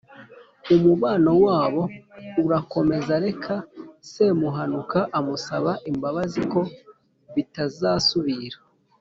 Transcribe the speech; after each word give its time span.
Umubano 0.75 1.31
wabo 1.45 1.83
urakomezareka 2.45 3.53
Semuhanuka 4.11 4.99
amusaba 5.17 5.71
imbabazi 5.89 6.41
ko 6.51 6.61
bitazasubira. 7.33 8.57